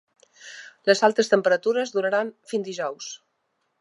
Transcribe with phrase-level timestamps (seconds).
[0.89, 3.11] Les altes temperatures duraran fins dijous.